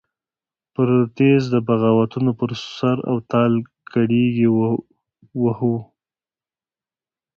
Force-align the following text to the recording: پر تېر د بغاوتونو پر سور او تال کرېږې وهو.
پر 0.73 0.89
تېر 1.17 1.39
د 1.53 1.55
بغاوتونو 1.67 2.31
پر 2.39 2.49
سور 2.75 2.97
او 3.09 3.15
تال 3.31 3.53
کرېږې 3.91 4.47
وهو. 5.41 5.75